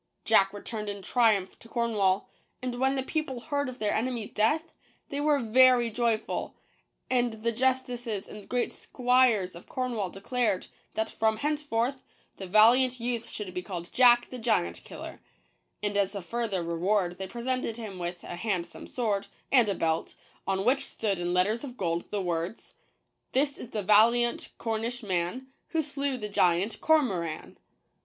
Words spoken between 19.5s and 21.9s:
and a belt, on which stood in letters of